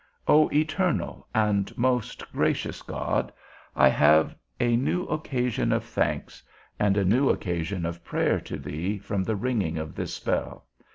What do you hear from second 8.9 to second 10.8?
from the ringing of this bell.